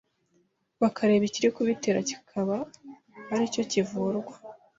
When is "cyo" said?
3.53-3.63